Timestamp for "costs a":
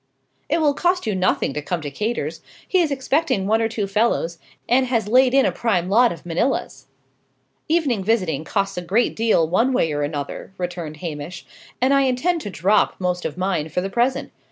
8.43-8.81